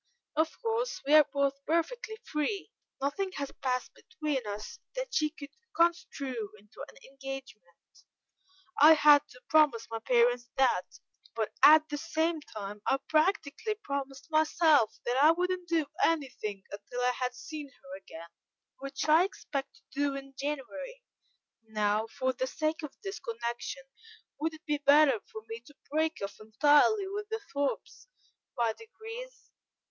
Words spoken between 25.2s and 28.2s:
for me to break off entirely with the Thorpes